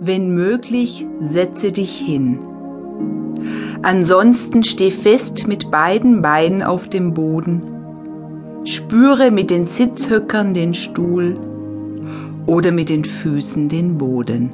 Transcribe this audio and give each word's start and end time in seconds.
wenn 0.00 0.34
möglich, 0.34 1.06
setze 1.20 1.72
dich 1.72 1.98
hin. 1.98 2.38
Ansonsten 3.82 4.64
steh 4.64 4.90
fest 4.90 5.46
mit 5.46 5.70
beiden 5.70 6.22
Beinen 6.22 6.62
auf 6.62 6.88
dem 6.88 7.14
Boden. 7.14 7.62
Spüre 8.64 9.30
mit 9.30 9.50
den 9.50 9.66
Sitzhöckern 9.66 10.52
den 10.52 10.74
Stuhl 10.74 11.34
oder 12.46 12.72
mit 12.72 12.90
den 12.90 13.04
Füßen 13.04 13.68
den 13.68 13.98
Boden. 13.98 14.52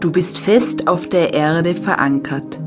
Du 0.00 0.12
bist 0.12 0.38
fest 0.38 0.88
auf 0.88 1.08
der 1.08 1.32
Erde 1.32 1.74
verankert. 1.74 2.60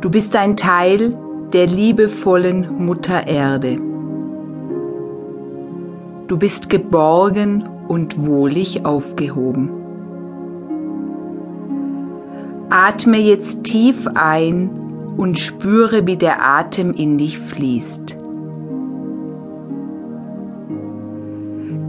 Du 0.00 0.10
bist 0.10 0.36
ein 0.36 0.56
Teil 0.56 1.16
der 1.52 1.66
liebevollen 1.66 2.84
Mutter 2.84 3.26
Erde. 3.26 3.87
Du 6.28 6.36
bist 6.36 6.68
geborgen 6.68 7.64
und 7.88 8.26
wohlig 8.26 8.84
aufgehoben. 8.84 9.70
Atme 12.68 13.16
jetzt 13.16 13.64
tief 13.64 14.06
ein 14.14 14.68
und 15.16 15.38
spüre, 15.38 16.06
wie 16.06 16.18
der 16.18 16.44
Atem 16.44 16.92
in 16.92 17.16
dich 17.16 17.38
fließt. 17.38 18.18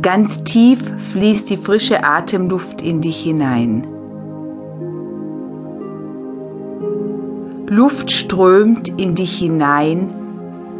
Ganz 0.01 0.45
tief 0.45 0.89
fließt 1.11 1.49
die 1.49 1.57
frische 1.57 2.05
Atemluft 2.05 2.81
in 2.81 3.01
dich 3.01 3.21
hinein. 3.21 3.85
Luft 7.67 8.09
strömt 8.09 8.87
in 8.97 9.15
dich 9.15 9.37
hinein 9.37 10.11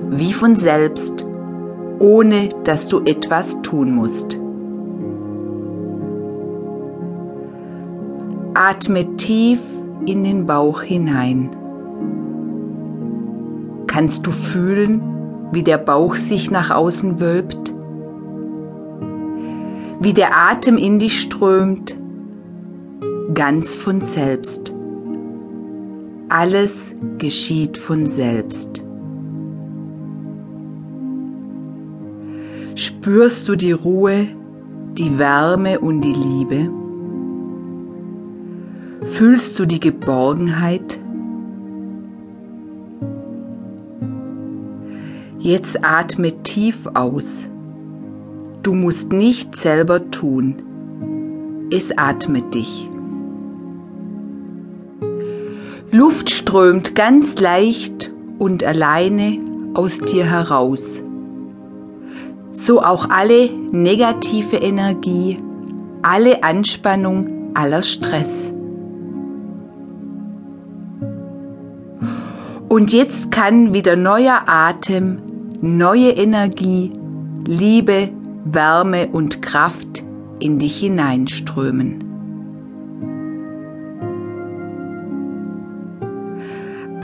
wie 0.10 0.32
von 0.32 0.56
selbst, 0.56 1.26
ohne 2.00 2.50
dass 2.64 2.88
du 2.88 3.02
etwas 3.02 3.62
tun 3.62 3.94
musst. 3.94 4.40
Atme 8.54 9.16
tief 9.18 9.62
in 10.06 10.24
den 10.24 10.46
Bauch 10.46 10.82
hinein. 10.82 11.50
Kannst 13.88 14.26
du 14.26 14.32
fühlen, 14.32 15.02
wie 15.52 15.64
der 15.64 15.78
Bauch 15.78 16.16
sich 16.16 16.52
nach 16.52 16.72
außen 16.72 17.20
wölbt? 17.20 17.74
Wie 20.00 20.14
der 20.14 20.38
Atem 20.38 20.78
in 20.78 21.00
dich 21.00 21.20
strömt? 21.20 21.98
Ganz 23.34 23.76
von 23.76 24.02
selbst. 24.02 24.74
Alles 26.30 26.94
geschieht 27.18 27.78
von 27.78 28.06
selbst. 28.06 28.89
Spürst 32.82 33.46
du 33.50 33.58
die 33.58 33.74
Ruhe, 33.74 34.28
die 34.98 35.20
Wärme 35.20 35.82
und 35.82 36.00
die 36.00 36.14
Liebe? 36.14 36.72
Fühlst 39.06 39.60
du 39.60 39.66
die 39.66 39.82
Geborgenheit? 39.82 40.98
Jetzt 45.40 45.84
atme 45.84 46.42
tief 46.44 46.88
aus. 46.94 47.50
Du 48.64 48.74
musst 48.74 49.12
nicht 49.12 49.58
selber 49.58 50.10
tun. 50.10 51.68
Es 51.72 51.92
atmet 51.98 52.56
dich. 52.56 52.90
Luft 55.92 56.30
strömt 56.30 56.96
ganz 56.96 57.42
leicht 57.42 58.10
und 58.38 58.64
alleine 58.64 59.38
aus 59.74 59.98
dir 59.98 60.24
heraus. 60.24 61.02
So 62.62 62.82
auch 62.82 63.10
alle 63.10 63.50
negative 63.72 64.58
Energie, 64.58 65.38
alle 66.02 66.44
Anspannung, 66.44 67.52
aller 67.54 67.82
Stress. 67.82 68.52
Und 72.68 72.92
jetzt 72.92 73.32
kann 73.32 73.74
wieder 73.74 73.96
neuer 73.96 74.42
Atem, 74.46 75.20
neue 75.62 76.10
Energie, 76.10 76.92
Liebe, 77.48 78.10
Wärme 78.44 79.08
und 79.08 79.42
Kraft 79.42 80.04
in 80.40 80.60
dich 80.60 80.80
hineinströmen. 80.80 82.04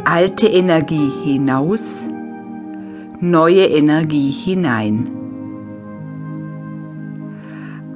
Alte 0.03 0.47
Energie 0.47 1.11
hinaus, 1.23 2.03
neue 3.21 3.65
Energie 3.65 4.31
hinein. 4.31 5.14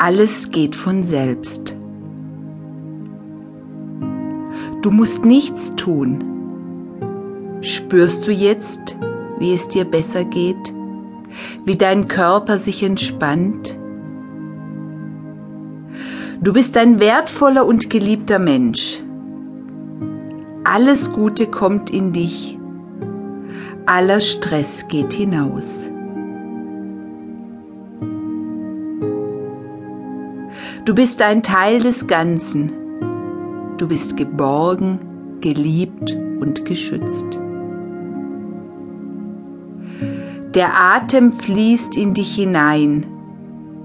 Alles 0.01 0.49
geht 0.49 0.77
von 0.77 1.03
selbst. 1.03 1.75
Du 4.81 4.91
musst 4.91 5.25
nichts 5.25 5.75
tun. 5.75 7.59
Spürst 7.59 8.25
du 8.25 8.31
jetzt, 8.31 8.95
wie 9.39 9.53
es 9.53 9.67
dir 9.67 9.83
besser 9.83 10.23
geht? 10.23 10.73
Wie 11.65 11.75
dein 11.75 12.07
Körper 12.07 12.59
sich 12.59 12.81
entspannt? 12.81 13.77
Du 16.39 16.53
bist 16.53 16.77
ein 16.77 17.01
wertvoller 17.01 17.65
und 17.65 17.89
geliebter 17.89 18.39
Mensch. 18.39 19.03
Alles 20.63 21.11
Gute 21.11 21.45
kommt 21.47 21.89
in 21.89 22.13
dich. 22.13 22.57
Aller 23.85 24.21
Stress 24.21 24.87
geht 24.87 25.11
hinaus. 25.11 25.81
Du 30.89 30.95
bist 30.95 31.21
ein 31.21 31.43
Teil 31.43 31.81
des 31.81 32.07
Ganzen. 32.07 32.71
Du 33.77 33.87
bist 33.87 34.17
geborgen, 34.17 34.97
geliebt 35.39 36.17
und 36.39 36.65
geschützt. 36.65 37.39
Der 40.55 40.71
Atem 40.73 41.31
fließt 41.31 41.95
in 41.95 42.15
dich 42.15 42.33
hinein, 42.33 43.05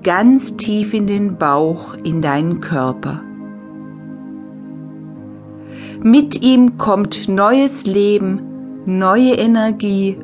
ganz 0.03 0.57
tief 0.57 0.95
in 0.95 1.07
den 1.07 1.37
Bauch, 1.37 1.93
in 2.05 2.23
deinen 2.23 2.61
Körper. 2.61 3.21
Mit 6.03 6.41
ihm 6.41 6.79
kommt 6.79 7.29
neues 7.29 7.85
Leben, 7.85 8.41
neue 8.87 9.35
Energie, 9.35 10.17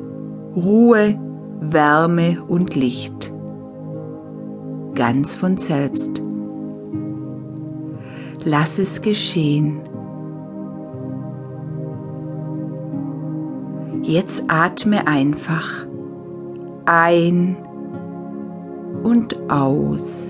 Ruhe, 0.55 1.15
Wärme 1.59 2.41
und 2.47 2.75
Licht. 2.75 3.31
Ganz 4.95 5.35
von 5.35 5.57
selbst. 5.57 6.23
Lass 8.43 8.79
es 8.79 9.01
geschehen. 9.01 9.81
Jetzt 14.01 14.43
atme 14.47 15.05
einfach 15.07 15.85
ein 16.85 17.55
und 19.03 19.39
aus 19.49 20.27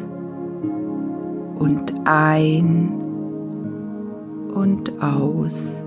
und 1.58 1.94
ein 2.06 2.92
und 4.54 4.92
aus 5.02 5.82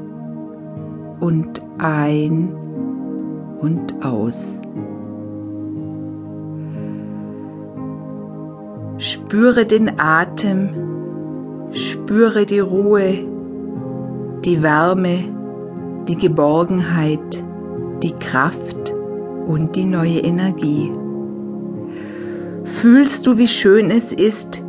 und 1.20 1.62
ein 1.78 2.54
und 3.60 4.04
aus. 4.04 4.54
Spüre 8.98 9.66
den 9.66 10.00
Atem, 10.00 10.70
spüre 11.74 12.46
die 12.46 12.60
Ruhe, 12.60 13.18
die 14.44 14.62
Wärme, 14.62 15.24
die 16.08 16.16
Geborgenheit, 16.16 17.42
die 18.02 18.12
Kraft 18.12 18.94
und 19.46 19.74
die 19.76 19.84
neue 19.84 20.20
Energie. 20.20 20.92
Fühlst 22.64 23.26
du, 23.26 23.38
wie 23.38 23.48
schön 23.48 23.90
es 23.90 24.12
ist, 24.12 24.62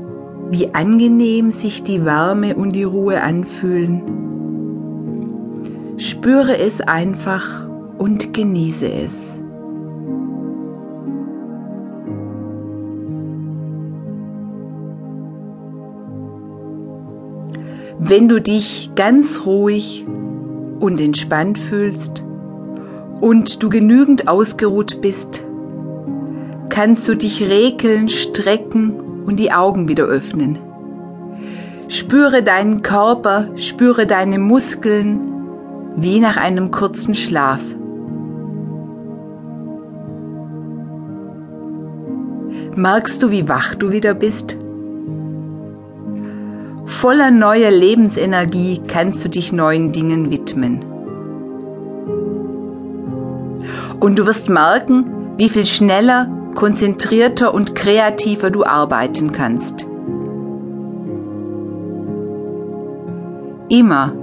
wie 0.49 0.73
angenehm 0.73 1.51
sich 1.51 1.83
die 1.83 2.05
Wärme 2.05 2.55
und 2.55 2.71
die 2.75 2.83
Ruhe 2.83 3.21
anfühlen? 3.21 4.01
Spüre 5.97 6.57
es 6.57 6.81
einfach 6.81 7.67
und 7.97 8.33
genieße 8.33 8.91
es. 8.91 9.34
Wenn 17.99 18.27
du 18.27 18.41
dich 18.41 18.91
ganz 18.95 19.45
ruhig 19.45 20.03
und 20.79 20.99
entspannt 20.99 21.57
fühlst, 21.57 22.23
und 23.21 23.63
du 23.63 23.69
genügend 23.69 24.27
ausgeruht 24.27 25.01
bist, 25.01 25.43
kannst 26.69 27.07
du 27.07 27.15
dich 27.15 27.41
regeln, 27.41 28.09
strecken 28.09 29.23
und 29.25 29.39
die 29.39 29.51
Augen 29.51 29.87
wieder 29.87 30.03
öffnen. 30.03 30.59
Spüre 31.87 32.43
deinen 32.43 32.81
Körper, 32.81 33.49
spüre 33.55 34.07
deine 34.07 34.39
Muskeln 34.39 35.31
wie 35.95 36.19
nach 36.19 36.37
einem 36.37 36.71
kurzen 36.71 37.15
Schlaf. 37.15 37.61
Merkst 42.75 43.23
du, 43.23 43.31
wie 43.31 43.47
wach 43.47 43.75
du 43.75 43.91
wieder 43.91 44.13
bist? 44.13 44.57
Voller 46.85 47.31
neuer 47.31 47.71
Lebensenergie 47.71 48.81
kannst 48.87 49.25
du 49.25 49.29
dich 49.29 49.51
neuen 49.51 49.91
Dingen 49.91 50.29
widmen. 50.29 50.85
Und 53.99 54.17
du 54.17 54.25
wirst 54.27 54.49
merken, 54.49 55.05
wie 55.37 55.49
viel 55.49 55.65
schneller, 55.65 56.29
konzentrierter 56.53 57.53
und 57.53 57.75
kreativer 57.75 58.51
du 58.51 58.63
arbeiten 58.63 59.31
kannst. 59.31 59.87
Immer, 63.69 64.13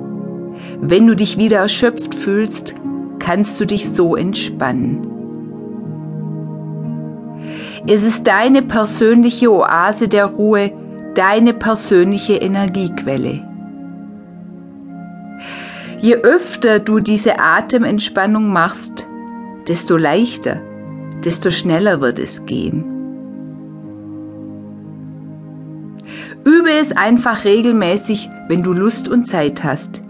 wenn 0.80 1.06
du 1.06 1.16
dich 1.16 1.36
wieder 1.36 1.58
erschöpft 1.58 2.14
fühlst, 2.14 2.74
kannst 3.18 3.58
du 3.60 3.64
dich 3.64 3.90
so 3.90 4.14
entspannen. 4.14 5.08
Es 7.86 8.04
ist 8.04 8.28
deine 8.28 8.62
persönliche 8.62 9.52
Oase 9.52 10.06
der 10.06 10.26
Ruhe, 10.26 10.70
deine 11.14 11.52
persönliche 11.52 12.34
Energiequelle. 12.34 13.46
Je 16.00 16.16
öfter 16.16 16.80
du 16.80 16.98
diese 16.98 17.38
Atementspannung 17.38 18.52
machst, 18.52 19.06
desto 19.68 19.96
leichter, 19.96 20.60
desto 21.24 21.50
schneller 21.50 22.00
wird 22.00 22.18
es 22.18 22.44
gehen. 22.44 22.84
Übe 26.44 26.72
es 26.72 26.90
einfach 26.90 27.44
regelmäßig, 27.44 28.28
wenn 28.48 28.64
du 28.64 28.72
Lust 28.72 29.08
und 29.08 29.26
Zeit 29.26 29.62
hast. 29.62 30.02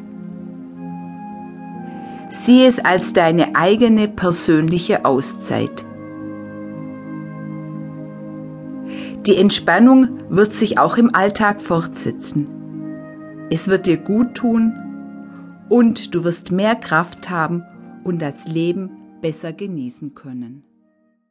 Sieh 2.31 2.65
es 2.65 2.83
als 2.83 3.13
deine 3.13 3.55
eigene 3.55 4.09
persönliche 4.09 5.05
Auszeit. 5.05 5.85
Die 9.27 9.37
Entspannung 9.37 10.19
wird 10.31 10.53
sich 10.53 10.79
auch 10.79 10.97
im 10.97 11.15
Alltag 11.15 11.63
fortsetzen. 11.63 13.47
Es 13.51 13.69
wird 13.69 13.87
dir 13.87 13.99
gut 13.99 14.35
tun 14.35 14.73
und 15.69 16.13
du 16.13 16.25
wirst 16.25 16.51
mehr 16.51 16.75
Kraft 16.75 17.31
haben 17.31 17.63
und 18.03 18.21
das 18.21 18.49
Leben 18.49 18.91
besser 19.21 19.53
genießen 19.53 20.15
können. 20.15 20.65